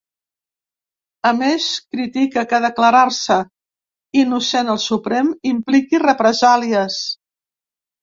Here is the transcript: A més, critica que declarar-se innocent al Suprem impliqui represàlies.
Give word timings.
A 1.31 1.33
més, 1.41 1.67
critica 1.97 2.45
que 2.55 2.61
declarar-se 2.65 3.39
innocent 4.25 4.75
al 4.77 4.83
Suprem 4.89 5.33
impliqui 5.55 6.05
represàlies. 6.09 7.03